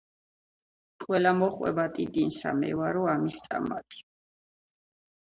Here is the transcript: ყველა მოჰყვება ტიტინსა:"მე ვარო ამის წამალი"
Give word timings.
ყველა 1.03 1.33
მოჰყვება 1.41 1.87
ტიტინსა:"მე 1.99 2.75
ვარო 2.83 3.07
ამის 3.17 3.41
წამალი" 3.47 4.05